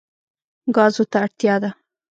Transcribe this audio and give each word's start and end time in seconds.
ګازو 0.75 1.03
ته 1.11 1.17
اړتیا 1.25 1.55
ده. 1.63 1.69